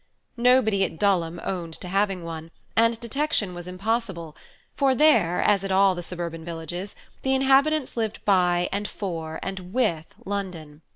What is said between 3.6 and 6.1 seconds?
impossible, for there, as at all the